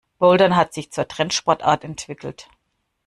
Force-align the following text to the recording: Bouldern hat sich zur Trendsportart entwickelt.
Bouldern 0.17 0.55
hat 0.55 0.73
sich 0.73 0.91
zur 0.91 1.07
Trendsportart 1.07 1.83
entwickelt. 1.83 2.49